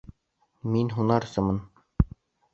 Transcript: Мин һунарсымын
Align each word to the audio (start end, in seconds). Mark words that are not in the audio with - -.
Мин 0.75 0.89
һунарсымын 0.95 1.61